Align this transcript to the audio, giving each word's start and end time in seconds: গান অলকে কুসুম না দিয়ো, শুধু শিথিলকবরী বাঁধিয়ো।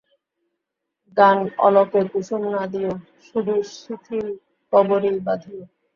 গান 1.17 1.37
অলকে 1.65 2.01
কুসুম 2.11 2.41
না 2.53 2.63
দিয়ো, 2.73 2.93
শুধু 3.27 3.53
শিথিলকবরী 3.73 5.11
বাঁধিয়ো। 5.27 5.63